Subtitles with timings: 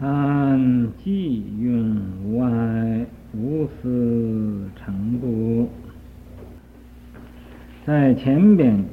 [0.00, 5.68] 三即用外，无私成故。
[7.84, 8.84] 在前边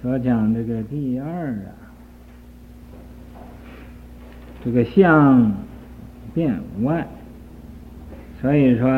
[0.00, 1.70] 所讲这个第二啊，
[4.64, 5.52] 这个相
[6.34, 7.06] 变无碍，
[8.40, 8.88] 所以说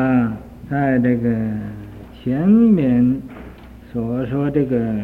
[0.67, 1.29] 在这个
[2.23, 3.21] 前面
[3.93, 4.99] 所说这个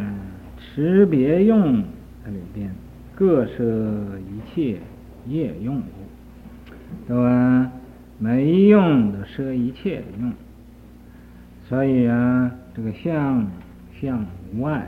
[0.57, 2.73] 持别用里边，
[3.13, 3.63] 各设
[4.19, 4.79] 一切
[5.27, 5.79] 业用。
[7.07, 7.71] 都啊，
[8.19, 10.33] 没用的舍一切的用，
[11.67, 13.49] 所以啊，这个相
[13.99, 14.87] 相无碍。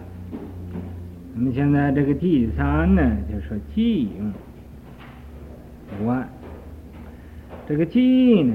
[1.35, 4.31] 那么现在这个第三呢，就是说寂用
[6.01, 6.27] 无碍。
[7.67, 8.53] 这个寂呢，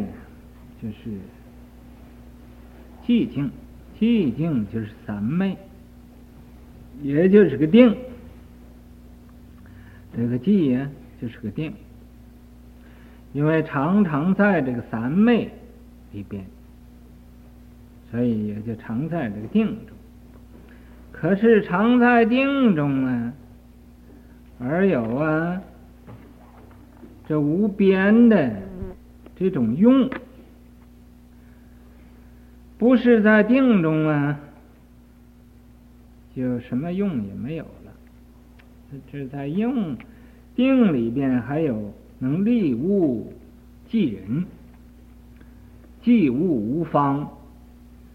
[0.81, 0.97] 就是
[3.05, 3.51] 寂静，
[3.99, 5.57] 寂静就是三昧，
[7.03, 7.97] 也就是个定。
[10.17, 10.89] 这个寂呀，
[11.21, 11.73] 就是个定。
[13.35, 15.51] 因为常常在这个三昧
[16.13, 16.45] 里边，
[18.11, 19.97] 所以也就常在这个定中。
[21.13, 23.33] 可是常在定中啊，
[24.59, 25.61] 而有啊
[27.27, 28.51] 这无边的
[29.37, 30.09] 这种用，
[32.79, 34.41] 不是在定中啊，
[36.35, 37.93] 就什么用也没有了。
[39.13, 39.97] 这在用
[40.57, 41.93] 定里边还有。
[42.21, 43.33] 能利物
[43.89, 44.45] 济人，
[46.03, 47.21] 济物无方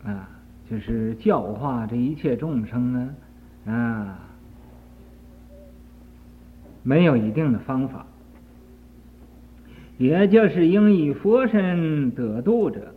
[0.04, 0.30] 啊，
[0.70, 3.16] 就是教化这一切众生呢
[3.66, 4.20] 啊，
[6.84, 8.06] 没有一定的方法，
[9.98, 12.94] 也就是应以佛身得度者，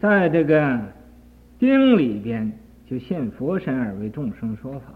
[0.00, 0.80] 在这个
[1.58, 2.52] 经里边
[2.86, 4.92] 就现佛身而为众生说法；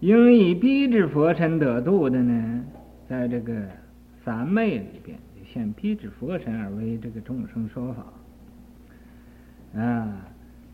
[0.00, 2.64] 应以逼至佛身得度的呢，
[3.08, 3.79] 在这个。
[4.24, 10.26] 三昧里边就，现辟支佛身而为这个众生说法啊，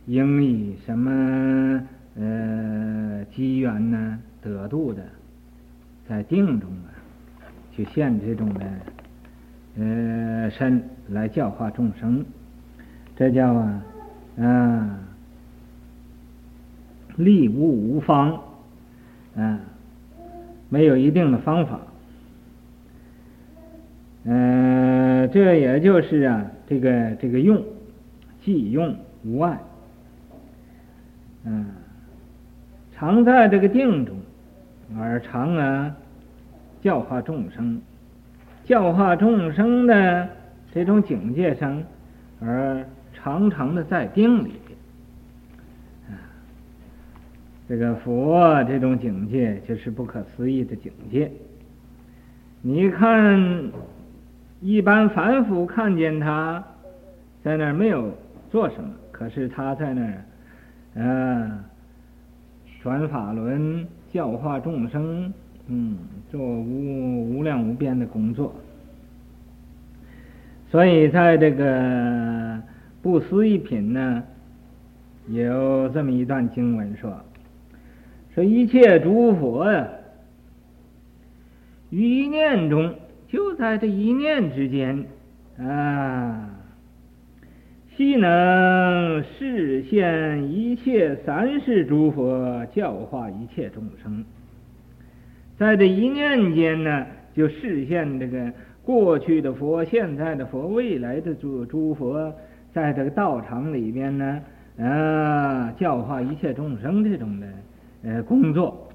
[0.06, 1.86] 应以什么
[2.16, 5.02] 呃机缘呢得度的，
[6.08, 6.90] 在定中啊，
[7.76, 8.66] 就现这种的
[9.78, 12.24] 呃身来教化众生，
[13.14, 13.84] 这叫啊
[14.38, 14.98] 啊
[17.16, 18.40] 利物无方
[19.36, 19.60] 啊，
[20.68, 21.80] 没有一定的方法。
[24.28, 27.62] 嗯、呃，这也就是啊，这个这个用，
[28.44, 28.92] 即用
[29.24, 29.56] 无碍，
[31.44, 31.66] 嗯、
[32.92, 34.16] 常在这个定中，
[34.98, 35.94] 而常啊
[36.82, 37.80] 教化众生，
[38.64, 40.28] 教化众生的
[40.72, 41.80] 这种境界上，
[42.40, 44.50] 而常常的在定里，
[46.08, 46.18] 啊、
[47.68, 51.30] 这个佛这种境界就是不可思议的境界，
[52.60, 53.70] 你看。
[54.60, 56.64] 一般凡夫看见他
[57.44, 58.10] 在那儿没有
[58.50, 60.24] 做什么，可是他在那儿，
[60.94, 61.58] 嗯，
[62.82, 65.32] 转法轮教化众生，
[65.68, 65.98] 嗯，
[66.30, 68.54] 做无无量无边的工作。
[70.70, 72.60] 所以在这个
[73.02, 74.22] 不思议品呢，
[75.28, 77.14] 有这么一段经文说：
[78.34, 79.86] 说一切诸佛呀，
[81.90, 82.92] 于念中。
[83.28, 85.04] 就在这一念之间，
[85.58, 86.48] 啊，
[87.96, 94.24] 悉能示现一切三世诸佛，教化一切众生。
[95.58, 98.52] 在这一念间呢，就示现这个
[98.84, 102.32] 过去的佛、现在的佛、未来的诸诸佛，
[102.72, 104.40] 在这个道场里边呢，
[104.78, 107.46] 啊，教化一切众生这种的
[108.04, 108.88] 呃工作，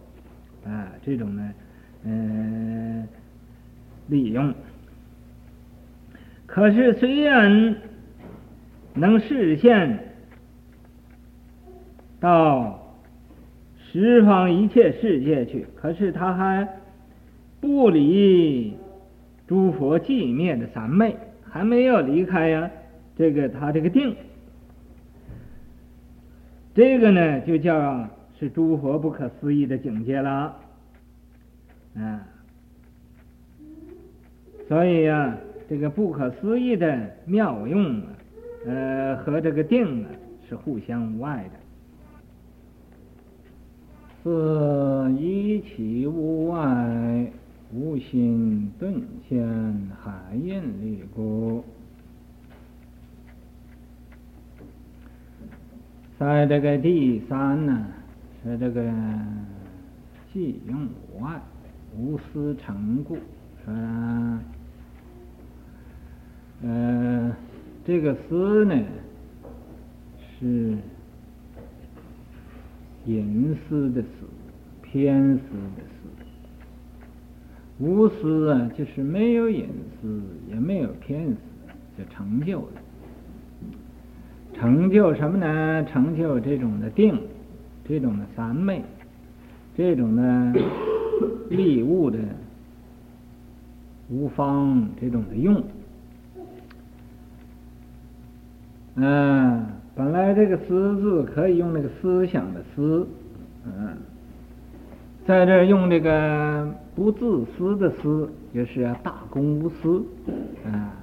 [0.63, 1.53] 啊，这种呢，
[2.05, 3.07] 嗯、
[4.11, 4.53] 利用，
[6.45, 7.77] 可是虽然
[8.93, 10.13] 能示现
[12.19, 12.93] 到
[13.77, 16.67] 十方一切世界去，可是他还
[17.61, 18.75] 不离
[19.47, 21.15] 诸佛寂灭的三昧，
[21.49, 22.69] 还没有离开呀、
[23.17, 24.13] 这个他这个定，
[26.75, 30.53] 这个呢就叫是诸佛不可思议的境界了，
[31.95, 32.27] 啊。
[34.71, 35.37] 所以呀、啊，
[35.67, 38.07] 这个不可思议的妙用啊，
[38.65, 40.09] 呃，和这个定啊
[40.47, 41.59] 是互相无碍的。
[44.23, 47.29] 是一起无碍，
[47.73, 49.45] 无心顿现
[50.01, 51.65] 海印力故。
[56.17, 57.87] 在这个第三呢，
[58.41, 58.89] 是这个
[60.31, 61.41] 即用无碍，
[61.93, 63.17] 无私成故，
[63.65, 63.73] 说。
[66.63, 67.35] 呃，
[67.85, 68.79] 这个思呢
[70.39, 70.77] 是
[73.05, 74.07] 隐私的思，
[74.83, 75.41] 偏私
[75.75, 76.09] 的思。
[77.79, 79.67] 无私啊，就是没有隐
[79.99, 81.37] 私，也没有偏私，
[81.97, 82.67] 就成就了。
[84.53, 85.83] 成就什么呢？
[85.85, 87.19] 成就这种的定，
[87.87, 88.83] 这种的三昧，
[89.75, 90.53] 这种的
[91.49, 92.19] 利物的
[94.09, 95.63] 无方，这种的用。
[98.95, 99.65] 嗯，
[99.95, 103.07] 本来这个“思”字可以用那个思想的“思”，
[103.65, 103.95] 嗯，
[105.25, 110.03] 在这儿用这个不自私的“私”，就是大公无私，
[110.65, 110.93] 啊。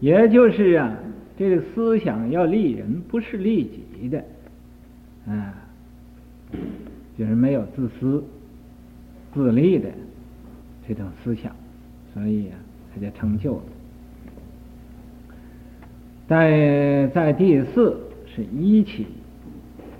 [0.00, 0.94] 也就是啊，
[1.38, 4.22] 这个思想要利人，不是利己的，
[5.26, 5.54] 啊，
[7.16, 8.22] 就是没有自私、
[9.32, 9.88] 自利的
[10.86, 11.50] 这种思想，
[12.12, 12.58] 所以啊，
[12.94, 13.62] 他就成就了。
[16.34, 17.96] 在在第四
[18.26, 19.06] 是一起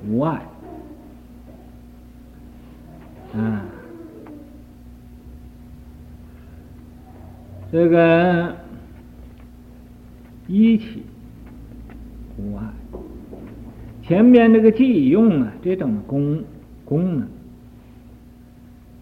[0.09, 0.43] 无碍，
[3.37, 3.63] 啊，
[7.71, 8.53] 这个。
[10.47, 11.03] 一起
[12.37, 12.65] 无碍，
[14.03, 16.45] 前面这个即用啊，这种功
[16.85, 17.27] 功能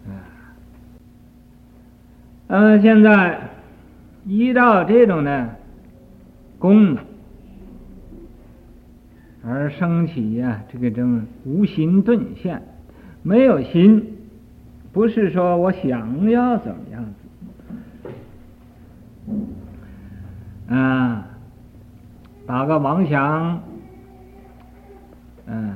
[0.07, 0.23] 啊，
[2.47, 3.41] 呃，现在
[4.25, 5.53] 依照这种的
[6.57, 7.03] 功能
[9.45, 12.61] 而升起呀，这个这种无心顿现，
[13.21, 14.17] 没有心，
[14.91, 17.05] 不是说我想要怎么样
[20.67, 21.27] 子啊。
[22.45, 23.61] 打个妄想，
[25.45, 25.73] 嗯，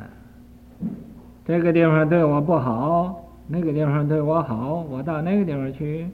[1.46, 6.06] 这个地方对我不好，那个地方对我好，我到那个地方去，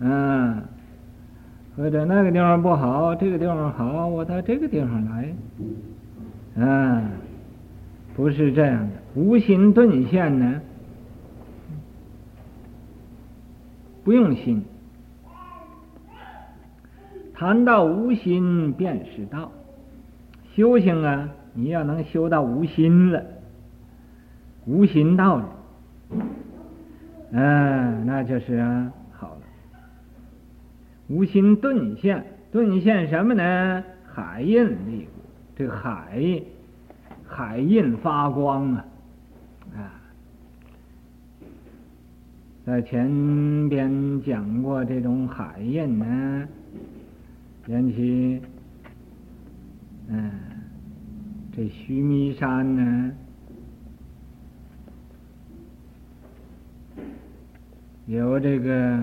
[0.00, 0.62] 嗯，
[1.76, 5.34] 或者那个地方不好，这个地方好，我到这个地方来，
[6.56, 7.10] 嗯，
[8.14, 10.60] 不是这样的，无心顿现呢，
[14.04, 14.64] 不用心。
[17.34, 19.50] 谈到无心便是道，
[20.54, 23.24] 修行啊，你要能修到无心了，
[24.66, 25.48] 无心道了，
[27.32, 29.40] 嗯，那就是啊，好了。
[31.08, 33.82] 无心顿现，顿现什么呢？
[34.06, 35.10] 海印那个，
[35.56, 36.42] 这海，
[37.26, 38.84] 海印发光啊，
[39.76, 39.92] 啊，
[42.66, 46.48] 在前边讲过这种海印呢。
[47.66, 48.42] 缘起，
[50.08, 50.30] 嗯，
[51.56, 53.12] 这须弥山呢，
[58.04, 59.00] 有这个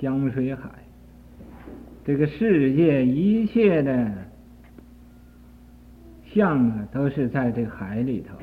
[0.00, 0.68] 香水海，
[2.04, 4.25] 这个世界一切的
[6.36, 8.36] 像啊，都是在这个海里头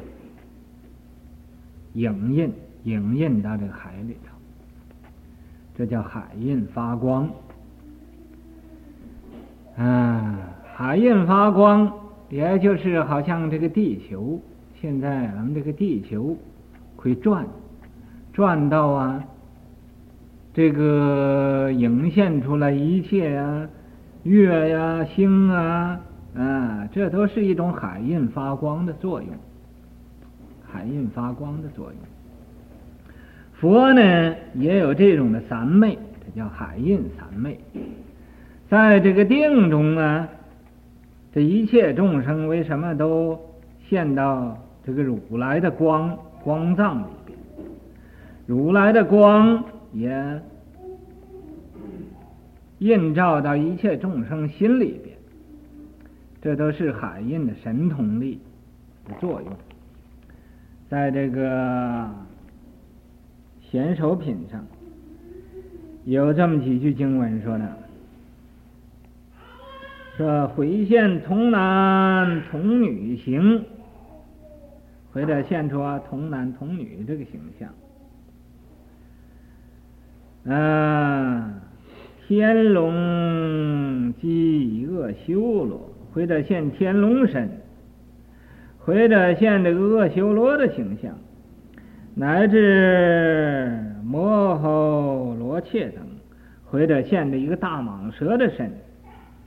[1.93, 2.51] 影印，
[2.85, 4.35] 影印到这个海里头，
[5.77, 7.29] 这叫海印发光。
[9.77, 10.39] 啊，
[10.73, 11.93] 海印发光，
[12.29, 14.41] 也就是好像这个地球，
[14.81, 16.35] 现在咱们这个地球
[16.95, 17.45] 会转，
[18.33, 19.23] 转到啊，
[20.51, 23.69] 这个影现出来一切啊，
[24.23, 25.99] 月呀、星啊，
[26.35, 29.29] 啊，这都是一种海印发光的作用，
[30.65, 31.95] 海印发光的作用。
[33.53, 37.59] 佛呢也有这种的三昧，这叫海印三昧。
[38.69, 40.27] 在这个定中啊，
[41.31, 43.39] 这一切众生为什么都
[43.87, 47.37] 现到这个如来的光光藏里边？
[48.47, 49.63] 如来的光
[49.93, 50.41] 也
[52.79, 54.99] 映照到一切众生心里，
[56.43, 58.37] 这都是海印的神通力
[59.07, 59.49] 的作用。
[60.89, 62.09] 在这个
[63.61, 64.67] 贤手品上
[66.03, 67.77] 有这么几句经文说的。
[70.17, 73.63] 说回现童男童女形，
[75.13, 77.69] 回者现出童男童女这个形象。
[80.53, 81.53] 啊，
[82.27, 87.49] 天龙及阿修罗，或者现天龙身，
[88.77, 91.17] 或者现这个阿修罗的形象，
[92.13, 96.05] 乃至摩睺罗切等，
[96.65, 98.71] 或者现的一个大蟒蛇的身。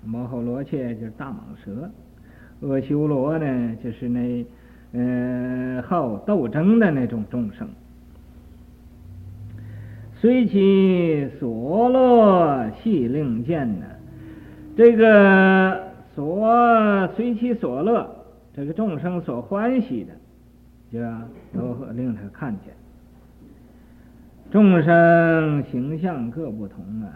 [0.04, 1.90] 摩睺罗切就是大蟒蛇，
[2.62, 4.44] 阿修罗呢就是那
[4.92, 7.68] 呃好斗争的那种众生。
[10.18, 13.86] 随其所乐系令见呢，
[14.76, 15.85] 这个
[16.16, 18.08] 所随其所乐，
[18.54, 20.14] 这个众生所欢喜的，
[20.90, 20.98] 就
[21.52, 22.72] 都令他看见。
[24.50, 27.12] 众生形象各不同啊，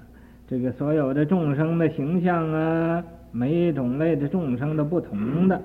[0.46, 3.02] 这个所有的众生的形象啊，
[3.32, 5.58] 每一种类的众生都不同的。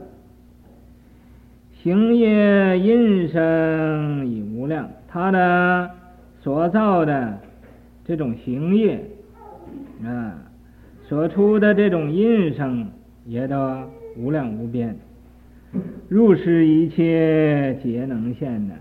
[1.83, 5.91] 行业音声已无量，他的
[6.39, 7.37] 所造的
[8.05, 9.03] 这种行业
[10.05, 10.39] 啊，
[11.03, 12.87] 所出的这种音声
[13.25, 13.83] 也都
[14.15, 14.95] 无量无边，
[16.07, 18.75] 入世一切皆能现的。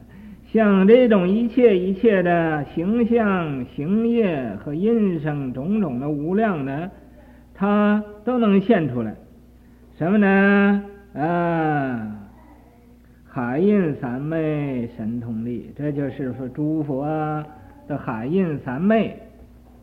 [0.53, 6.91] 像这种一切一切的形象、行业和音声种种的无量的，
[7.55, 9.15] 他都能现出来。
[9.99, 10.85] 什么呢？
[11.15, 12.21] 啊！
[13.27, 17.05] 海印三昧神通力，这就是说诸佛
[17.89, 19.19] 的海印三昧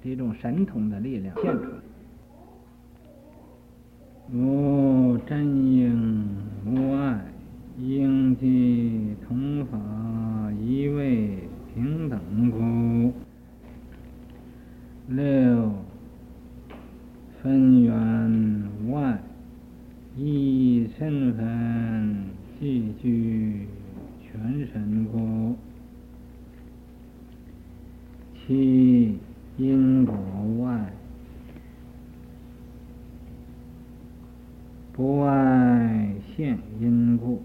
[0.01, 1.90] 这种神通的力量现出来。
[4.29, 6.27] 无真应
[6.65, 7.21] 无碍，
[7.79, 9.79] 应即同法，
[10.61, 12.19] 一味平等
[12.51, 13.13] 故。
[15.07, 15.73] 六
[17.41, 19.19] 分缘无碍，
[20.15, 22.31] 一身分。
[22.61, 23.67] 具具
[24.21, 25.55] 全神故，
[28.35, 29.17] 七
[29.57, 30.15] 因果
[30.59, 30.93] 外，
[34.93, 37.41] 不外现因故。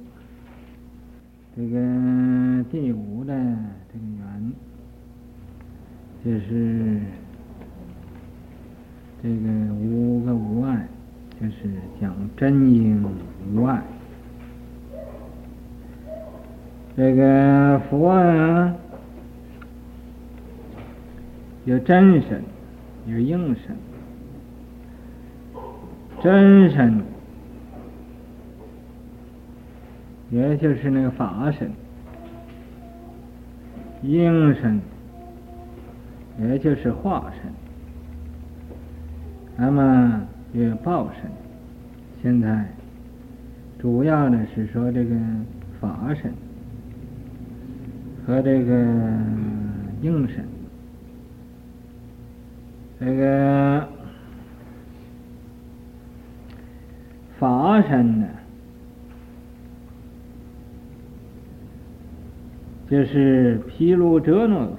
[1.57, 3.33] 这个第五的
[3.91, 4.53] 这个缘，
[6.23, 7.01] 就是
[9.23, 10.87] 这个五个无碍，
[11.41, 13.03] 就是讲真因
[13.55, 13.83] 无碍。
[16.99, 18.75] 这个佛啊，
[21.67, 22.43] 有真身，
[23.07, 23.77] 有应身。
[26.21, 27.01] 真身，
[30.31, 31.69] 也就是那个法身；
[34.03, 34.81] 应身，
[36.41, 37.53] 也就是化身。
[39.57, 40.23] 那么
[40.55, 41.31] 有报身。
[42.21, 42.67] 现在
[43.79, 45.15] 主要的是说这个
[45.81, 46.33] 法身。
[48.27, 48.75] 和这个
[50.03, 50.45] 应身，
[52.99, 53.89] 这个
[57.39, 58.29] 法身呢，
[62.89, 64.77] 就是毗卢遮那佛；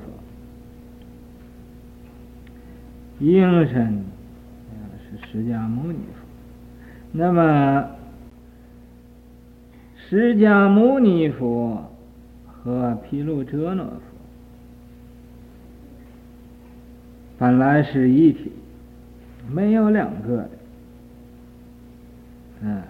[3.19, 4.03] 应身
[4.99, 6.25] 是释迦牟尼佛。
[7.11, 7.89] 那么，
[9.95, 11.83] 释迦牟尼佛。
[12.67, 14.01] 和毗卢遮那佛
[17.37, 18.51] 本来是一体，
[19.49, 20.49] 没有两个的，
[22.61, 22.81] 嗯，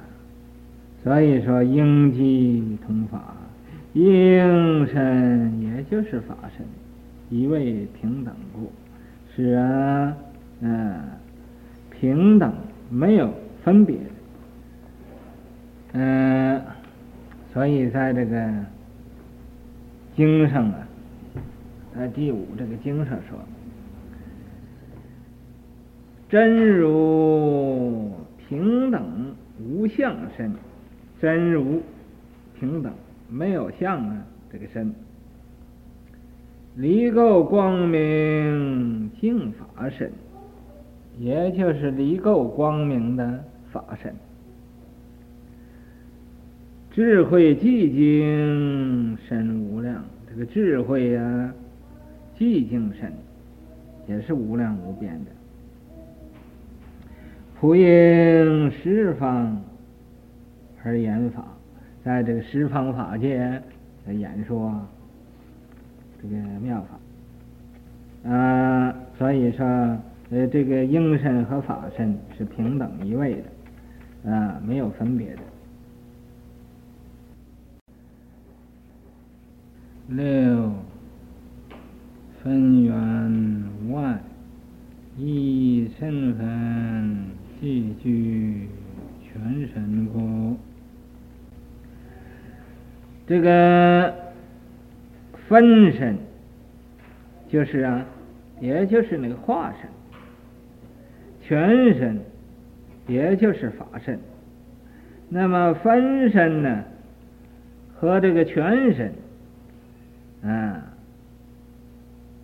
[1.04, 3.36] 所以说应机同法，
[3.94, 6.66] 应身也就是法身，
[7.30, 8.72] 一味平等故，
[9.36, 10.16] 是啊，
[10.62, 11.02] 嗯，
[11.92, 12.54] 平等
[12.90, 13.98] 没有分别，
[15.94, 16.62] 嗯，
[17.54, 18.50] 所以在这个。
[20.16, 20.88] 经上啊，
[21.96, 23.38] 在第五这个经上说
[26.30, 30.52] ：“真如平等无相身，
[31.22, 31.82] 真如
[32.60, 32.92] 平等
[33.30, 34.94] 没有相啊，这个身
[36.76, 40.12] 离垢光明净法身，
[41.18, 44.14] 也就是离垢光明的法身。”
[46.92, 51.54] 智慧寂静身无量，这个智慧呀、啊，
[52.38, 53.14] 寂静身
[54.08, 55.32] 也是无量无边的。
[57.60, 59.60] 普应十方
[60.84, 61.44] 而言法，
[62.04, 63.40] 在这个十方法界
[64.06, 64.80] 来演说
[66.22, 68.30] 这个妙法。
[68.32, 69.66] 啊，所以说，
[70.30, 73.42] 呃，这个应身和法身是平等一位
[74.24, 75.42] 的，啊，没有分别的。
[80.10, 80.72] 六
[82.44, 84.20] 分缘无碍，
[85.18, 87.26] 一身分
[87.60, 88.68] 具具
[89.24, 90.56] 全神故。
[93.28, 94.16] 这个
[95.48, 96.18] 分身
[97.50, 98.06] 就是啊，
[98.60, 99.90] 也就是那个化身；
[101.42, 102.20] 全身
[103.06, 104.20] 也就是法身。
[105.30, 106.84] 那么分身呢，
[107.94, 109.14] 和这个全身。
[110.44, 110.82] 啊，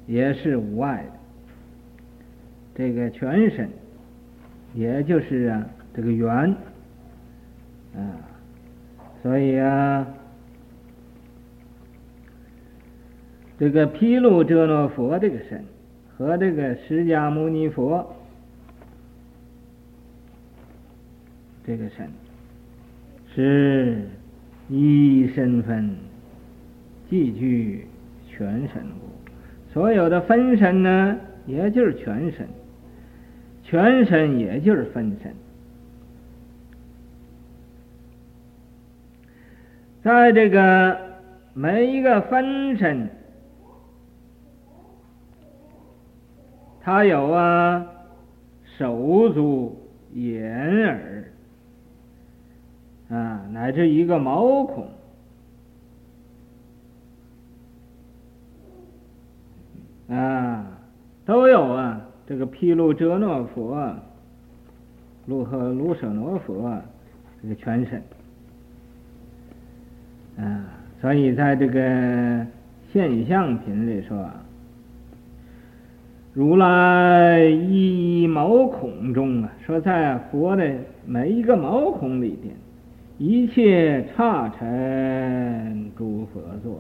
[0.08, 1.20] 也是无碍的。
[2.76, 3.70] 这个全身，
[4.74, 6.34] 也就是啊这个圆，
[7.96, 8.02] 啊，
[9.22, 10.08] 所以啊，
[13.64, 15.64] 这个毗卢遮那佛这个身
[16.18, 18.14] 和这个释迦牟尼佛
[21.66, 22.10] 这个身
[23.34, 24.02] 是
[24.68, 25.96] 一身分，
[27.10, 27.88] 具具
[28.30, 28.84] 全身，
[29.72, 32.46] 所有的分身呢，也就是全身。
[33.64, 35.34] 全身也就是分身，
[40.04, 41.00] 在这个
[41.54, 43.10] 每一个分身，
[46.84, 47.86] 它有啊
[48.78, 49.82] 手足
[50.14, 51.24] 眼耳
[53.10, 54.90] 啊，乃至一个毛孔
[60.10, 60.68] 啊，
[61.26, 62.02] 都有啊。
[62.26, 63.96] 这个毗卢遮那佛、
[65.26, 66.82] 卢和卢舍那佛，
[67.42, 68.02] 这个全身
[70.38, 70.66] 啊，
[71.02, 72.46] 所以在这个
[72.92, 74.30] 现象品里说，
[76.34, 80.68] 如来一一毛孔中啊，说在佛的
[81.06, 82.56] 每一个毛孔里边，
[83.20, 86.80] 一切刹尘诸佛座。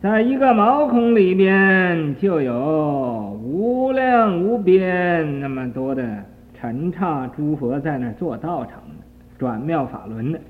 [0.00, 6.24] 在一个毛孔里边，就有无量无边那么多的
[6.58, 9.04] 尘刹诸佛在那做道场的，
[9.36, 10.40] 转妙法轮的。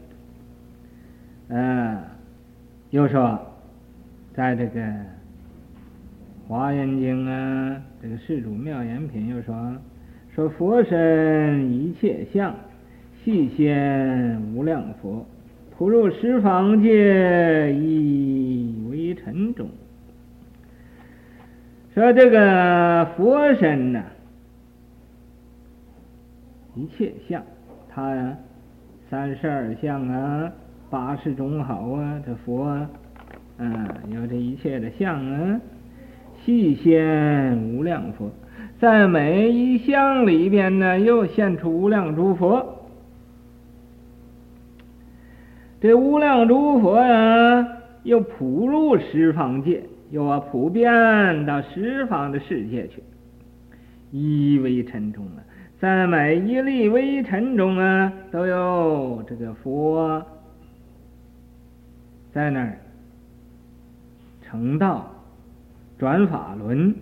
[1.49, 1.99] 嗯，
[2.90, 3.37] 又说，
[4.35, 4.80] 在这个
[6.49, 9.76] 《华严经》啊，这个世主妙言品又说，
[10.33, 12.55] 说佛身一切相，
[13.25, 15.26] 悉现无量佛。
[15.76, 19.69] 普入十方界，一为尘中。
[21.93, 24.05] 说这个佛身呢，
[26.77, 27.42] 一切相，
[27.88, 28.37] 他呀，
[29.11, 30.53] 三十二相啊，
[30.88, 32.88] 八十种好啊，这佛啊，
[33.59, 35.61] 嗯，有这一切的相啊，
[36.46, 38.30] 悉现无量佛，
[38.78, 42.87] 在每一相里边呢，又现出无量诸佛。
[45.80, 47.66] 这无量诸佛呀，
[48.04, 49.82] 又普入十方界，
[50.12, 53.02] 又啊普遍到十方的世界去。
[54.12, 55.42] 一微尘中啊，
[55.80, 60.24] 在每一粒微尘中啊，都有这个佛
[62.32, 62.78] 在那儿
[64.42, 65.11] 成道、
[65.98, 66.94] 转法轮、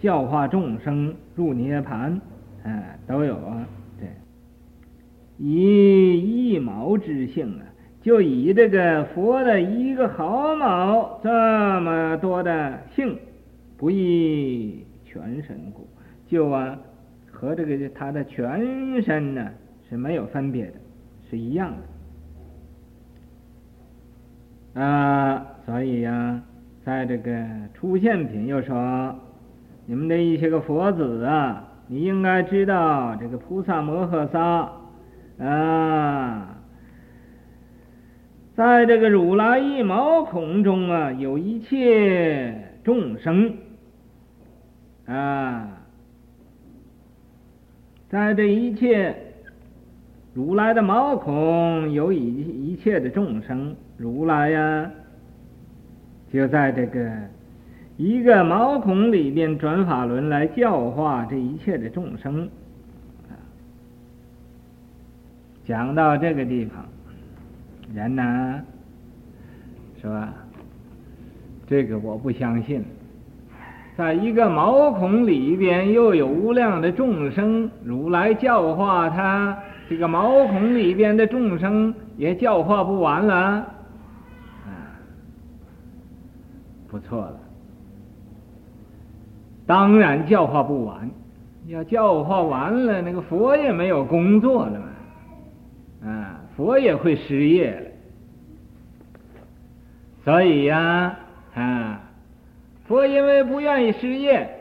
[0.00, 2.18] 教化众生入涅槃，
[2.62, 3.66] 哎，都有啊。
[3.98, 4.08] 对，
[5.38, 7.66] 以一毛之性啊。
[8.00, 11.28] 就以这个佛的一个毫毛这
[11.80, 13.18] 么多的性，
[13.76, 15.86] 不异全身故，
[16.26, 16.78] 就啊
[17.30, 19.50] 和这个他的全身呢
[19.90, 20.74] 是没有分别的，
[21.28, 21.74] 是一样
[24.74, 25.46] 的啊。
[25.66, 26.42] 所以呀、啊，
[26.88, 27.30] 在这个
[27.74, 29.14] 出现品又说，
[29.84, 34.72] 你们的一些个佛子啊，你应该知道这个菩萨摩诃萨
[35.44, 36.56] 啊。
[38.56, 43.52] 在这个如来一毛孔中啊，有一切众生
[45.04, 45.68] 啊，
[48.08, 49.14] 在这一切
[50.32, 54.90] 如来的毛孔有一一切的众生，如来呀、
[56.32, 57.10] 就在这个
[57.96, 62.48] 一个毛孔里边转法轮来教化这一切的众生。
[65.66, 66.84] 讲到这个地方。
[67.94, 68.60] 人呢，
[70.00, 70.32] 是吧？
[71.66, 72.84] 这个我不相信，
[73.96, 84.70] 在一个毛孔里边又有无量的众生，如来教化他，这个毛孔里边的众生也教化不完了，啊，
[86.90, 87.40] 不错了。
[89.66, 91.10] 当然教化不完，
[91.66, 96.40] 要教化完了，那个佛也没有工作了嘛，啊。
[96.56, 97.90] 佛也会失业了，
[100.24, 101.16] 所以呀，
[101.54, 102.00] 啊，
[102.88, 104.58] 佛因为不愿意失业，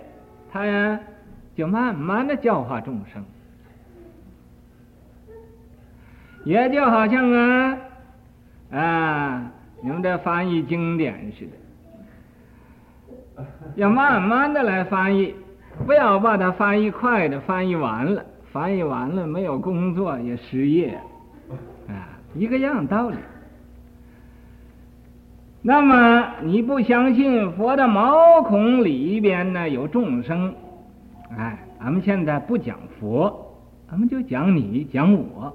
[0.52, 1.00] 他呀
[1.56, 3.26] 就慢慢的教化众生，
[6.46, 7.78] 也就好像啊，
[8.70, 11.52] 啊，你们这翻译经典似的，
[13.76, 15.34] 要慢慢的来翻译，
[15.86, 21.00] 不要把它翻译快的翻译完了，翻译完了没有工作也失业。
[21.88, 23.16] 啊一个样道理，
[25.62, 30.54] 那么你不相信佛的毛孔里边呢有众生？
[31.38, 33.56] 哎，咱们现在不讲佛，
[33.90, 35.54] 咱们就讲你，讲我。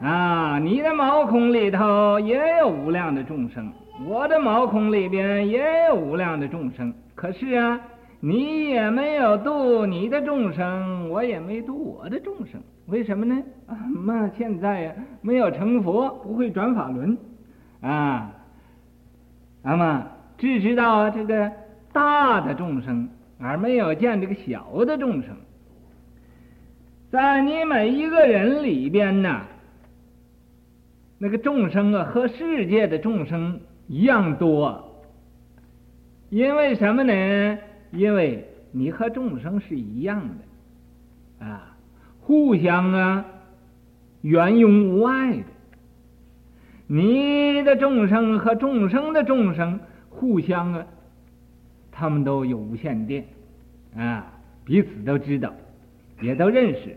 [0.00, 6.92] 啊，你的毛孔里头也有无量的众生，我的毛孔里边也有无量的众生。
[7.14, 7.80] 可是啊，
[8.20, 12.60] 你也没有度你的众生，我也没度我的众生。
[12.86, 13.42] 为什么呢？
[13.66, 17.16] 啊，那现在呀，没有成佛，不会转法轮，
[17.80, 18.32] 啊，
[19.62, 21.50] 那么只知道这个
[21.92, 25.30] 大的众生，而没有见这个小的众生。
[27.10, 29.42] 在你每一个人里边呢，
[31.16, 35.02] 那个众生啊，和世界的众生一样多。
[36.30, 37.58] 因为什么呢？
[37.92, 40.20] 因为你和众生是一样
[41.40, 41.76] 的，啊，
[42.20, 43.24] 互相啊，
[44.22, 45.44] 缘用无碍的。
[46.86, 49.78] 你的众生和众生的众生
[50.10, 50.84] 互相啊，
[51.92, 53.24] 他们都有无线电，
[53.96, 54.26] 啊，
[54.64, 55.54] 彼此都知道，
[56.20, 56.96] 也都认识，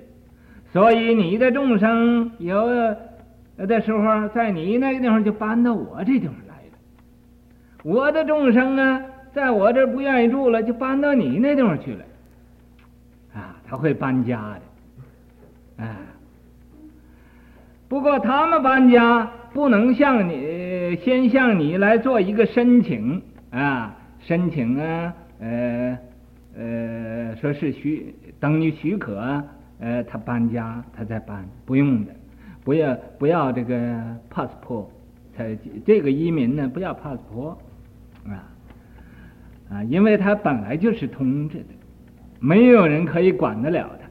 [0.74, 2.68] 所以你的众生有
[3.58, 6.36] 的时候在你那个地方就搬到我这地方，
[7.88, 9.02] 我的众生啊。
[9.34, 12.04] 在我这儿不愿意住了，就搬到你那地方去了。
[13.36, 14.58] 啊，他会搬家
[15.78, 15.96] 的，啊。
[17.88, 23.22] 不过他们搬家不能向你先向你来做一个申请
[23.52, 25.98] 啊，申请啊，呃
[26.58, 29.44] 呃，说是许等你许可，
[29.80, 32.12] 呃，他搬家他再搬，不用的，
[32.64, 33.76] 不要不要这个
[34.34, 34.88] passport，
[35.36, 37.58] 才这个移民呢，不要 passport
[38.32, 38.44] 啊。
[39.70, 41.66] 啊，因为他本来就是通着的，
[42.40, 44.08] 没有人可以管得了他。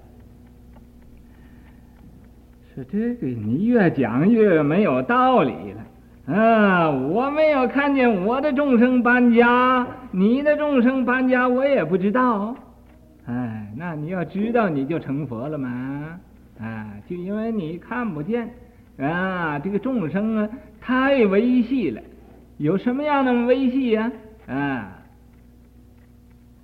[2.74, 6.34] 说这个你越讲越没有道理了。
[6.34, 12.56] 啊，我没有看见我的众生搬家，你的众生搬家我也不知道。
[13.26, 16.20] 哎，那你要知道你就成佛了吗？
[16.60, 18.50] 啊，就因为你看不见
[18.98, 20.48] 啊，这个众生啊
[20.80, 22.02] 太微细了，
[22.58, 24.12] 有什么样的微细呀？
[24.46, 24.92] 啊。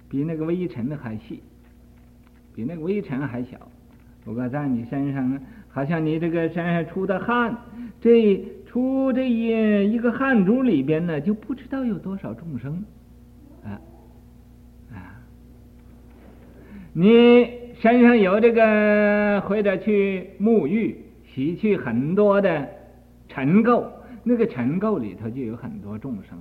[0.08, 1.42] 比那个微尘的还细，
[2.54, 3.56] 比那个微尘还小。
[4.24, 7.56] 不过在你身上呢，好像你这个身上出的汗，
[7.98, 12.84] 这出这一一个汗珠里边呢，就不知道有多少众生，
[13.64, 13.80] 啊
[14.92, 15.16] 啊！
[16.92, 17.50] 你
[17.80, 20.94] 身上有这个，或者去沐浴，
[21.26, 22.68] 洗去很多的
[23.28, 23.86] 尘垢，
[24.24, 26.38] 那个尘垢里头就有很多众生，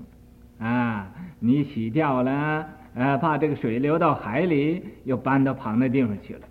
[0.59, 2.67] 啊，你洗掉了。
[2.93, 6.41] 啊，把这个水流到海里，又搬到旁的地方去了。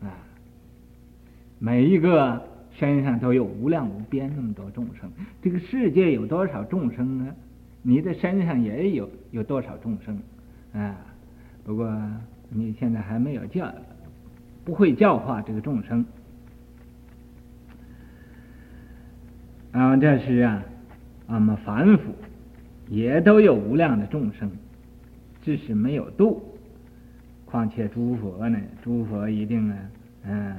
[0.00, 0.08] 啊，
[1.58, 2.42] 每一个
[2.72, 5.10] 身上都有无量无边那么多众生。
[5.42, 7.34] 这个世界有多少众生啊？
[7.82, 10.18] 你的身上也有有多少众生？
[10.72, 10.96] 啊，
[11.64, 11.94] 不过
[12.48, 13.70] 你现在还没有教，
[14.64, 16.02] 不会教化这个众生。
[19.78, 20.60] 那么，这是啊，
[21.28, 22.12] 俺们凡夫
[22.88, 24.50] 也都有无量的众生。
[25.40, 26.42] 只是没有度，
[27.44, 28.58] 况且诸佛呢？
[28.82, 29.76] 诸佛一定啊，
[30.24, 30.56] 嗯，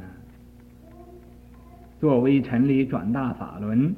[1.99, 3.93] 作微尘里转大法轮，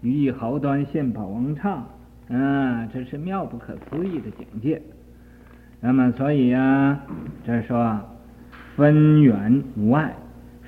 [0.00, 1.84] 于一毫端现宝王刹，
[2.28, 4.80] 嗯，这是妙不可思议的境界。
[5.78, 6.98] 那么，所以啊，
[7.44, 8.00] 这说
[8.76, 10.14] 分远无碍，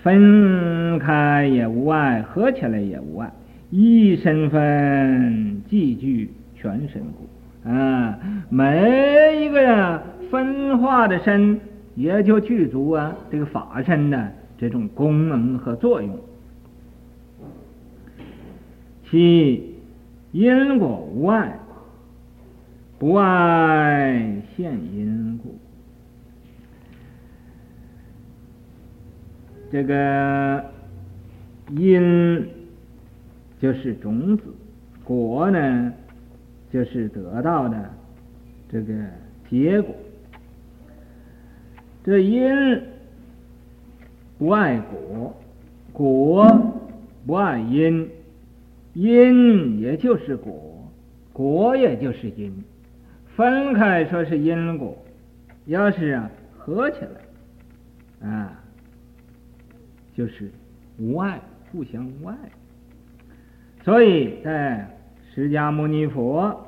[0.02, 3.32] 分开也无碍，合起来也无碍，
[3.70, 7.68] 一身分即具全身故。
[7.68, 10.00] 啊，每一个呀
[10.30, 11.60] 分化的身，
[11.96, 16.16] 也就具足啊这个法身的这种功能和作用。
[19.10, 19.74] 其
[20.32, 21.58] 因果无碍，
[22.98, 25.58] 不碍现因故。
[29.72, 30.64] 这个
[31.76, 32.48] 因
[33.60, 34.44] 就是种子，
[35.04, 35.92] 果呢？
[36.72, 37.90] 就是得到的
[38.70, 38.92] 这个
[39.48, 39.94] 结果，
[42.04, 42.82] 这因
[44.36, 45.34] 不碍果，
[45.92, 46.74] 果
[47.24, 48.10] 不碍因，
[48.94, 50.86] 因也就是果，
[51.32, 52.52] 果也就是因，
[53.36, 54.98] 分开说是因果，
[55.66, 56.98] 要是啊合起
[58.20, 58.60] 来，啊，
[60.14, 60.50] 就是
[60.98, 61.40] 无爱，
[61.70, 62.36] 互相无碍，
[63.86, 64.90] 所以在。
[65.36, 66.66] 释迦牟尼佛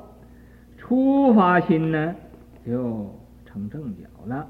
[0.77, 2.15] 初发心呢，
[2.63, 3.09] 就
[3.43, 4.47] 成正觉了，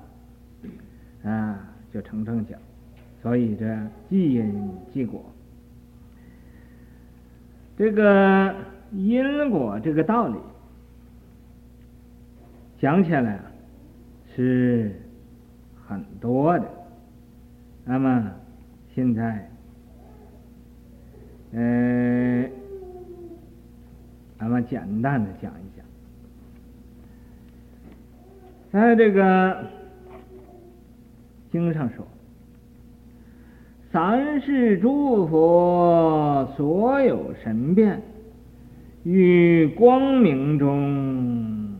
[1.24, 2.58] 啊，就成正觉，
[3.22, 3.66] 所以这
[4.10, 5.24] 即因即果，
[7.78, 8.54] 这个
[8.92, 10.36] 因果这个道理
[12.78, 13.40] 讲起来
[14.36, 15.02] 是
[15.88, 16.66] 很多的。
[17.86, 18.32] 那么
[18.94, 19.50] 现在，
[21.54, 22.50] 呃，
[24.40, 25.86] 咱们简单的讲一讲，
[28.72, 29.66] 在这个
[31.52, 32.08] 经上说。
[33.92, 38.02] 三世诸佛所有神变，
[39.04, 41.76] 于光明中，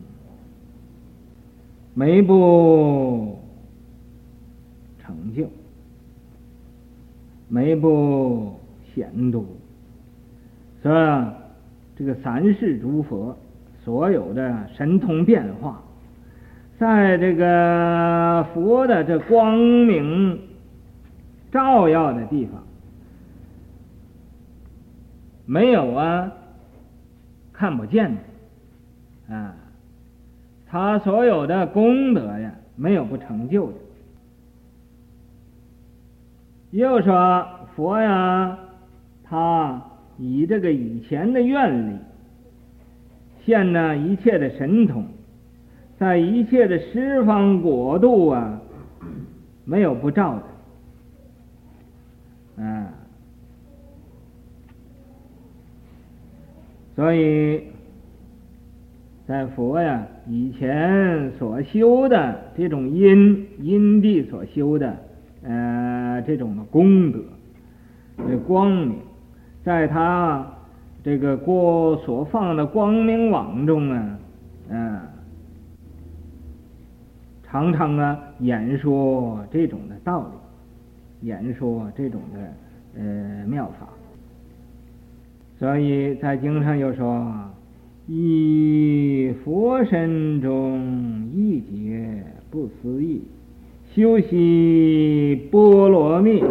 [1.94, 3.38] 没不
[4.98, 5.48] 成就，
[7.48, 8.54] 没不
[8.92, 9.46] 显度。
[10.82, 11.36] 是吧？
[12.00, 13.36] 这个三世诸佛
[13.84, 15.82] 所有的神通变化，
[16.78, 20.40] 在这个佛的这光明。
[21.52, 22.62] 照耀的地方
[25.44, 26.32] 没有啊，
[27.52, 28.16] 看不见
[29.28, 29.52] 的啊，
[30.68, 33.74] 他所有的功德呀，没有不成就的。
[36.70, 38.56] 又说佛呀，
[39.24, 39.82] 他
[40.20, 41.96] 以这个以前的愿力，
[43.42, 45.02] 现呢一切的神通，
[45.98, 48.60] 在一切的十方国度啊，
[49.64, 50.42] 没有不照的。
[52.58, 52.86] 嗯，
[56.94, 57.62] 所以，
[59.26, 64.94] 在佛呀以前所修的这种因因地所修的
[65.42, 67.20] 呃这种的功德，
[68.28, 68.98] 这光明，
[69.70, 70.44] 在他
[71.04, 74.18] 这个过所放的光明网中啊，
[74.68, 75.00] 嗯，
[77.44, 81.28] 常常啊演说这种的道理。
[81.28, 83.86] 演说这种的呃妙法，
[85.56, 87.32] 所以在经上又说
[88.08, 93.22] ：“以佛身中一劫不思议，
[93.94, 96.42] 修习波罗蜜，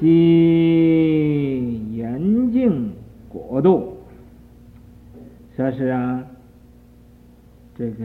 [0.00, 2.92] 即严净
[3.28, 3.96] 国度。”
[5.56, 6.24] 说是啊，
[7.76, 8.04] 这个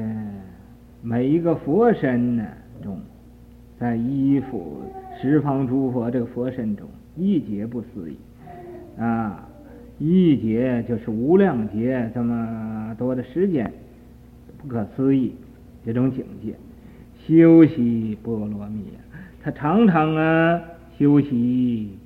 [1.01, 2.47] 每一个佛身呢
[2.83, 2.99] 中。
[3.79, 4.81] 在一佛
[5.19, 8.15] 十方诸佛这个佛身中，一劫不思议
[8.97, 9.49] 啊！
[9.99, 13.73] 一劫就是无量劫这么多的时间，
[14.57, 15.33] 不可思议
[15.85, 16.55] 这种境界。
[17.27, 18.85] 修习波罗蜜，
[19.41, 20.61] 他常常啊
[20.97, 21.97] 修习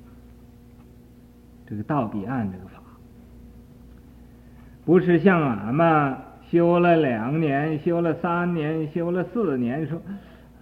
[1.66, 2.80] 这个到彼岸这个法，
[4.84, 6.16] 不是像俺们
[6.50, 9.98] 修了两年、修了三年、修了四年说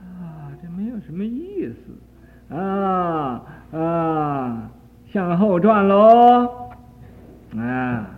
[0.00, 0.66] 啊，这。
[0.76, 4.70] 没有什么意思啊啊，
[5.10, 6.68] 向后转喽
[7.56, 8.10] 啊，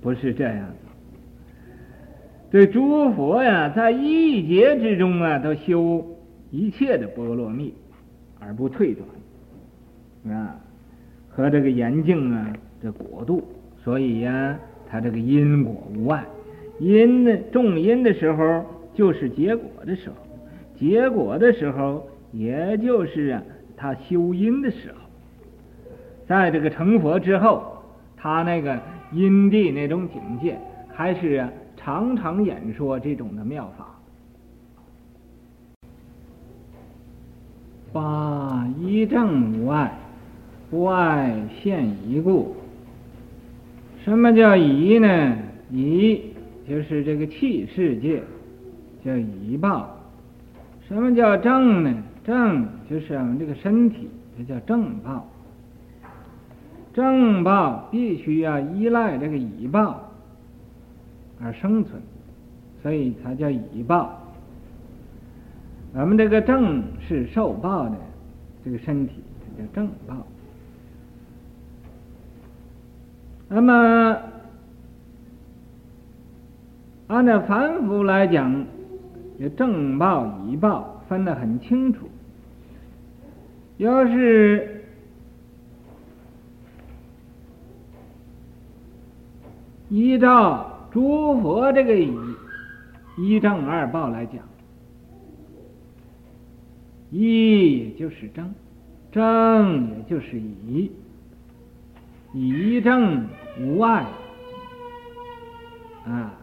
[0.00, 0.74] 不是这样子。
[2.50, 6.04] 对诸佛呀，在一劫之中啊，都修
[6.50, 7.72] 一切的波罗蜜，
[8.40, 9.06] 而不退转
[10.28, 10.56] 啊，
[11.28, 13.42] 和这个严净啊这国度，
[13.82, 14.58] 所以呀，
[14.88, 16.24] 他这个因果无碍，
[16.78, 20.16] 因呢种因的时候就是结果的时候。
[20.76, 23.42] 结果的时候，也就是啊，
[23.76, 24.98] 他修因的时候，
[26.26, 27.76] 在这个成佛之后，
[28.16, 28.80] 他那个
[29.12, 30.58] 因地那种境界，
[30.92, 33.86] 还是常常演说这种的妙法。
[37.92, 39.96] 八一正无碍，
[40.74, 41.32] 不碍
[41.62, 42.56] 现一故。
[44.02, 45.36] 什么叫一呢？
[45.70, 46.20] 一
[46.68, 48.20] 就是这个气世界，
[49.04, 49.96] 叫一报。
[50.88, 51.94] 什么叫正呢？
[52.24, 55.24] 正就是我们这个身体，这叫正报。
[56.92, 60.10] 正报必须要依赖这个依报
[61.40, 62.02] 而生存，
[62.82, 64.20] 所以它叫依报。
[65.92, 67.96] 我们这个正是受报的
[68.64, 70.26] 这个身体，它叫正报。
[73.54, 74.18] 那么
[77.06, 78.66] 按照凡夫来讲。
[79.36, 82.08] 这正报、依报分得很清楚。
[83.78, 84.84] 要是
[89.88, 92.16] 依照诸佛这个依
[93.18, 94.36] 一正二报来讲，
[97.10, 98.54] 一也就是正，
[99.10, 100.90] 正也就是依，
[102.34, 103.26] 依正
[103.60, 104.04] 无碍
[106.06, 106.34] 啊，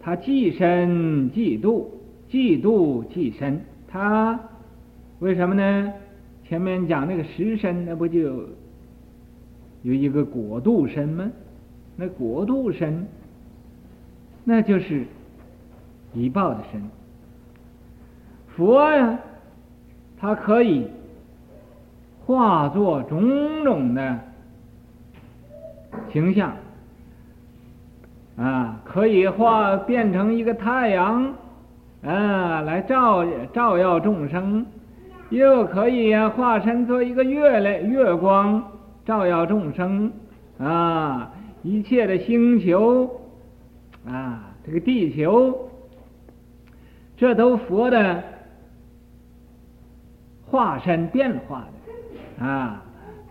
[0.00, 1.98] 他既身既度。
[2.30, 4.40] 既度既身，他
[5.18, 5.92] 为什么呢？
[6.48, 8.48] 前面讲那个十身，那不就
[9.82, 11.30] 有一个果度身吗？
[11.94, 13.06] 那果度身，
[14.44, 15.04] 那就是
[16.14, 16.82] 一报的身。
[18.56, 19.18] 佛呀，
[20.18, 20.88] 它可以
[22.24, 24.18] 化作种种的
[26.12, 26.52] 形象
[28.36, 31.34] 啊，可以化变成一个太阳
[32.04, 34.66] 啊，来照照耀众生，
[35.30, 38.62] 又可以化身做一个月亮月光，
[39.04, 40.12] 照耀众生
[40.58, 41.30] 啊，
[41.62, 43.08] 一切的星球
[44.06, 45.70] 啊，这个地球，
[47.16, 48.22] 这都佛的。
[50.44, 51.64] 化身变化
[52.38, 52.82] 的啊，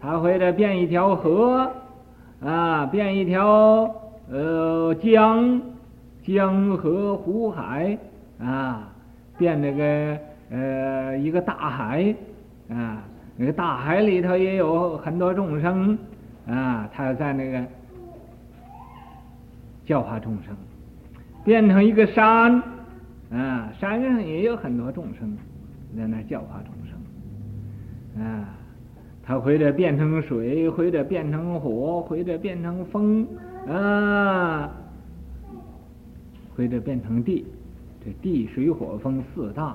[0.01, 1.71] 他会的变一条河
[2.43, 3.93] 啊，变一条
[4.29, 5.61] 呃江
[6.23, 7.97] 江河湖海
[8.39, 8.91] 啊，
[9.37, 10.17] 变那个
[10.49, 12.15] 呃一个大海
[12.69, 13.03] 啊，
[13.37, 15.97] 那个大海里头也有很多众生
[16.47, 17.63] 啊，他在那个
[19.85, 20.55] 教化众生，
[21.43, 22.61] 变成一个山
[23.31, 25.37] 啊，山上也有很多众生
[25.95, 28.25] 在那教化众生。
[28.25, 28.49] 啊，
[29.31, 33.25] 它或者变成水，或者变成火，或者变成风，
[33.65, 34.69] 啊，
[36.53, 37.45] 或者变成地，
[38.03, 39.73] 这地水火风四大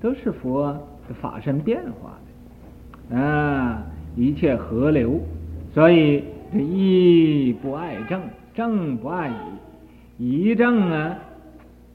[0.00, 0.80] 都是佛
[1.20, 2.16] 法身变化
[3.10, 3.82] 的，啊，
[4.14, 5.18] 一切合流，
[5.74, 8.22] 所以这义不爱正，
[8.54, 9.34] 正不爱
[10.16, 11.18] 义，义正啊，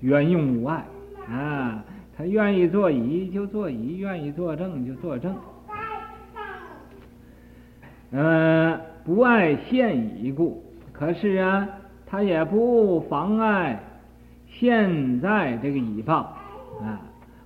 [0.02, 0.86] 圆用无碍
[1.30, 1.82] 啊，
[2.18, 5.34] 他愿意做义就做义，愿意做正就做正。
[8.12, 11.68] 呃，不爱现已故，可是啊，
[12.06, 13.78] 他也不妨碍
[14.48, 16.38] 现在这个已报
[16.82, 17.02] 啊，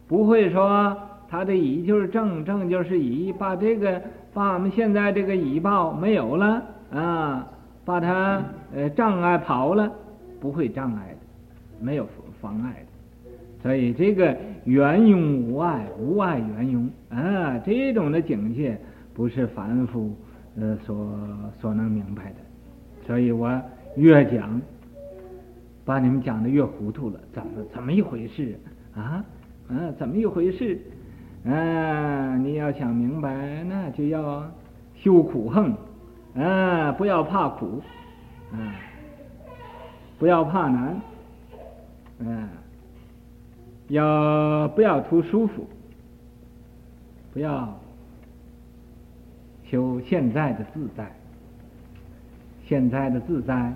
[0.07, 0.95] 不会说
[1.27, 3.99] 他的已就是正，正就是已，把这个
[4.35, 7.47] 把我们现在这个已报没有了啊，
[7.83, 8.43] 把它
[8.75, 9.91] 呃障碍跑了，
[10.39, 11.17] 不会障碍的，
[11.79, 12.07] 没有
[12.39, 13.31] 妨碍的，
[13.63, 18.79] 所以这个圆融无碍，无碍圆融啊，这种的境界
[19.15, 20.15] 不是凡夫。
[20.59, 21.17] 呃，所
[21.61, 22.35] 所能明白的，
[23.07, 23.49] 所以我
[23.95, 24.61] 越讲，
[25.85, 28.59] 把你们讲的越糊涂了，怎么怎么一回事
[28.93, 29.23] 啊？
[29.69, 30.77] 啊，怎么一回事？
[31.45, 34.45] 啊，你要想明白，那就要
[34.95, 35.73] 修苦恨，
[36.35, 37.81] 啊，不要怕苦，
[38.51, 38.75] 啊，
[40.19, 41.01] 不要怕难，
[42.19, 42.49] 啊，
[43.87, 45.65] 要不要图舒服？
[47.33, 47.80] 不要。
[49.71, 51.09] 求现在的自在，
[52.67, 53.73] 现在的自在，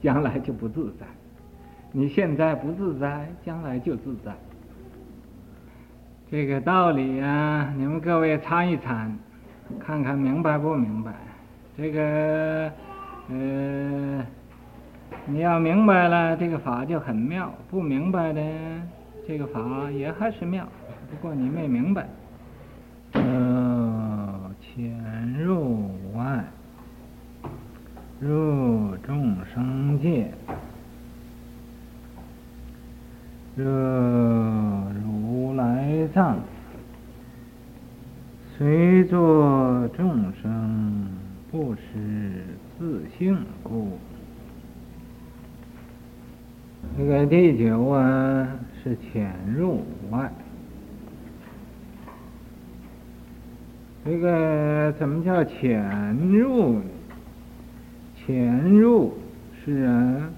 [0.00, 1.04] 将来就不自在。
[1.92, 4.32] 你现在不自在，将来就自在。
[6.30, 9.14] 这个道理啊，你们各位参一参，
[9.78, 11.12] 看看明白不明白？
[11.76, 12.72] 这个，
[13.28, 14.26] 呃，
[15.26, 18.40] 你要明白了，这个法就很妙；不明白的，
[19.26, 20.66] 这个法也还是妙。
[21.10, 22.08] 不过你没明白。
[24.78, 26.44] 潜入无碍，
[28.20, 30.30] 入众生界，
[33.56, 36.38] 入如来藏，
[38.56, 41.08] 虽作众生
[41.50, 41.80] 不识
[42.78, 43.98] 自性故。
[46.96, 48.48] 这个第九啊，
[48.80, 50.30] 是潜入无碍。
[54.04, 56.82] 这个怎么叫潜入呢？
[58.16, 59.14] 潜入
[59.64, 60.30] 是啊，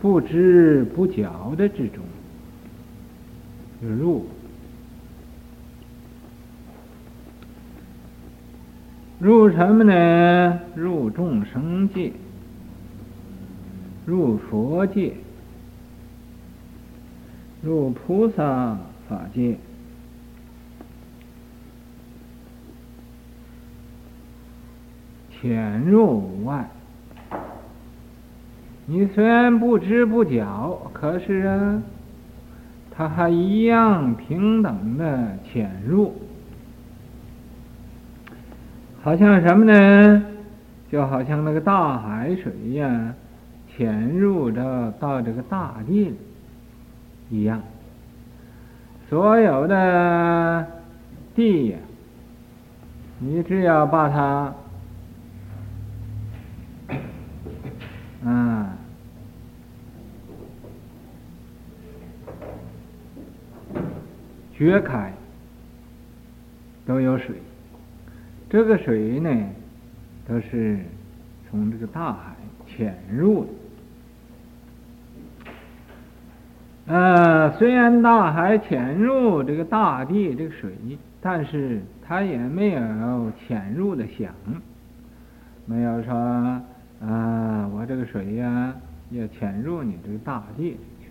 [0.00, 2.02] 不知不觉的之中，
[3.80, 4.26] 入
[9.20, 10.60] 入什么呢？
[10.74, 12.12] 入众生界，
[14.06, 15.12] 入佛界，
[17.62, 18.76] 入菩萨。
[19.10, 19.56] 法界，
[25.32, 26.70] 潜入无碍。
[28.86, 30.46] 你虽然不知不觉，
[30.92, 31.82] 可是啊，
[32.92, 36.14] 他还一样平等的潜入，
[39.02, 40.24] 好像什么呢？
[40.88, 43.12] 就好像那个大海水呀，
[43.76, 46.14] 潜入到到这个大地
[47.28, 47.60] 一样。
[49.10, 50.66] 所有的
[51.34, 51.74] 地，
[53.18, 54.54] 你只要把它，
[58.22, 58.68] 嗯，
[64.56, 65.12] 掘开，
[66.86, 67.34] 都有水，
[68.48, 69.28] 这个水呢，
[70.28, 70.78] 都是
[71.50, 72.36] 从这个大海
[72.68, 73.50] 潜入的。
[76.86, 80.70] 呃，虽然大海潜入这个大地这个水，
[81.20, 84.32] 但是它也没有潜入的想，
[85.66, 86.64] 没有说啊、
[87.00, 88.74] 呃，我这个水呀、
[89.10, 91.06] 要潜入你这个大地去。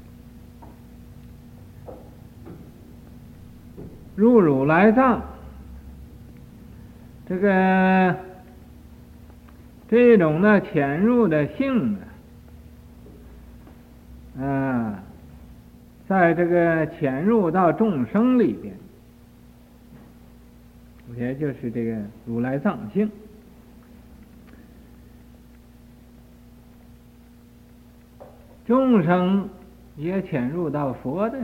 [4.15, 5.21] 入汝来藏，
[7.25, 8.15] 这个
[9.87, 11.99] 这种呢潜入的性呢，
[14.45, 15.01] 啊、
[16.09, 18.75] 在这个潜入到众生里边，
[21.15, 21.95] 也就是这个
[22.25, 23.07] 如来藏性，
[28.65, 29.47] 众生
[29.97, 31.37] 也潜入到佛的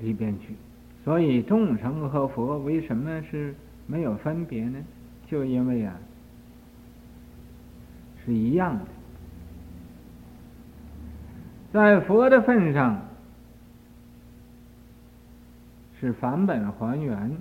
[0.00, 0.56] 里边去，
[1.04, 3.54] 所以众生和佛为什么是
[3.86, 4.84] 没有分别呢？
[5.28, 5.96] 就因为啊，
[8.26, 8.84] 是一样的，
[11.72, 13.00] 在佛的份上。
[16.04, 17.32] 是返本还原，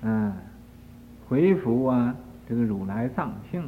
[0.00, 0.32] 嗯，
[1.28, 2.16] 恢复啊，
[2.48, 3.62] 这个如来藏性。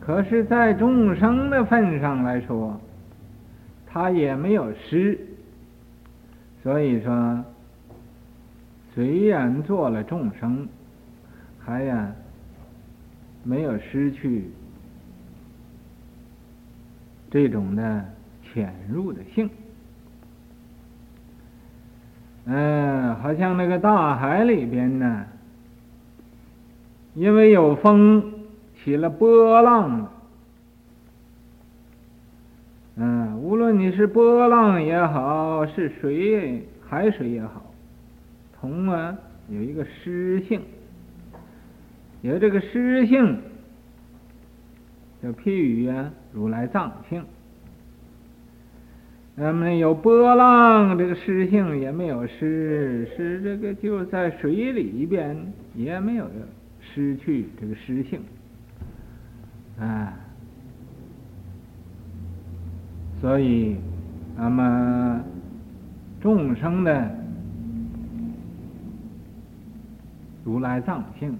[0.00, 2.80] 可是，在众生的份上来说，
[3.86, 5.18] 他也没有失，
[6.62, 7.44] 所以说，
[8.94, 10.66] 虽然做了众生，
[11.58, 12.10] 还呀
[13.44, 14.50] 没有失去
[17.30, 18.02] 这种的
[18.42, 19.50] 潜入的性。
[22.50, 25.26] 嗯，好像那个大海里边呢，
[27.14, 28.32] 因为有风
[28.74, 30.08] 起了波浪。
[32.96, 37.62] 嗯，无论你是波浪也好，是水海水也好，
[38.58, 39.14] 同啊
[39.50, 40.62] 有一个湿性，
[42.22, 43.38] 有这个湿性，
[45.22, 47.22] 叫譬喻啊如来藏性。
[49.40, 56.28] 那么有波浪，这个湿性也没有失，是这个就在水里边也没有
[56.80, 58.20] 失去这个湿性，
[59.78, 60.12] 啊，
[63.20, 63.76] 所以
[64.36, 65.22] 那么
[66.20, 67.08] 众生的
[70.44, 71.38] 如来藏性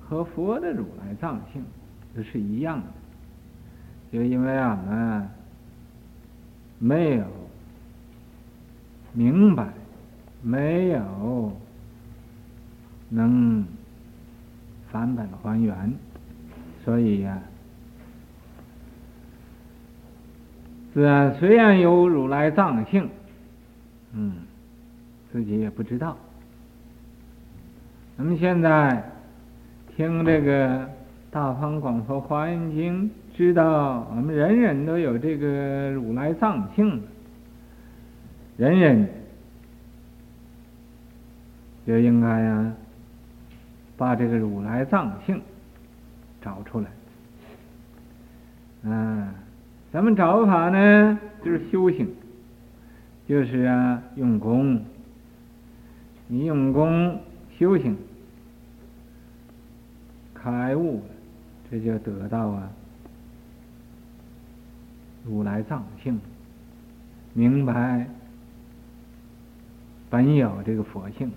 [0.00, 1.62] 和佛的如来藏性
[2.16, 2.86] 都是一样的，
[4.10, 5.28] 就因为俺们。
[6.78, 7.24] 没有
[9.12, 9.68] 明白，
[10.42, 11.52] 没有
[13.08, 13.64] 能
[14.90, 15.92] 返本还原，
[16.84, 17.42] 所以呀、啊，
[20.92, 23.08] 自然虽然有如来藏性，
[24.12, 24.34] 嗯，
[25.32, 26.16] 自己也不知道。
[28.16, 29.02] 那么现在
[29.96, 30.80] 听这个
[31.30, 33.08] 《大方广佛华严经》。
[33.34, 37.02] 知道我们人人都有这个如来藏性，
[38.56, 39.08] 人人
[41.84, 42.72] 就应该呀，
[43.96, 45.42] 把这个如来藏性
[46.40, 46.86] 找出来。
[48.84, 49.28] 嗯，
[49.90, 51.18] 怎么找法呢？
[51.44, 52.08] 就是修行，
[53.26, 54.80] 就是啊，用功。
[56.28, 57.20] 你用功
[57.58, 57.96] 修行，
[60.32, 61.02] 开悟了，
[61.70, 62.70] 这就得到啊。
[65.24, 66.20] 如来藏性，
[67.32, 68.06] 明白
[70.10, 71.30] 本有这个佛性。